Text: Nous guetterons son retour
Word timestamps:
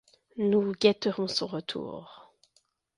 Nous 0.35 0.71
guetterons 0.71 1.27
son 1.27 1.45
retour 1.45 2.33